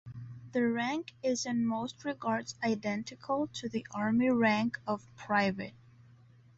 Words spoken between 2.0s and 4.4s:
regards identical to the army